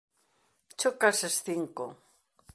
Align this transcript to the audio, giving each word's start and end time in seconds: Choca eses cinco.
Choca 0.79 1.07
eses 1.13 1.35
cinco. 1.47 1.85